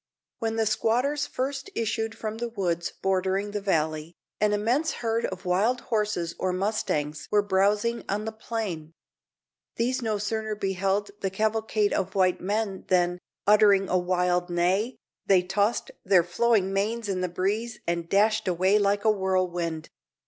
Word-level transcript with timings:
When 0.39 0.55
the 0.55 0.65
squatters 0.65 1.27
first 1.27 1.69
issued 1.75 2.17
from 2.17 2.39
the 2.39 2.49
woods 2.49 2.91
bordering 3.03 3.51
the 3.51 3.61
valley, 3.61 4.15
an 4.39 4.51
immense 4.51 4.93
herd 4.93 5.25
of 5.27 5.45
wild 5.45 5.81
horses 5.81 6.33
or 6.39 6.51
mustangs 6.51 7.27
were 7.29 7.43
browsing 7.43 8.03
on 8.09 8.25
the 8.25 8.31
plain. 8.31 8.95
These 9.75 10.01
no 10.01 10.17
sooner 10.17 10.55
beheld 10.55 11.11
the 11.19 11.29
cavalcade 11.29 11.93
of 11.93 12.15
white 12.15 12.41
men 12.41 12.85
than, 12.87 13.19
uttering 13.45 13.89
a 13.89 13.97
wild 13.99 14.49
neigh, 14.49 14.95
they 15.27 15.43
tossed 15.43 15.91
their 16.03 16.23
flowing 16.23 16.73
manes 16.73 17.07
in 17.07 17.21
the 17.21 17.29
breeze 17.29 17.79
and 17.85 18.09
dashed 18.09 18.47
away 18.47 18.79
like 18.79 19.05
a 19.05 19.11
whirlwind. 19.11 19.87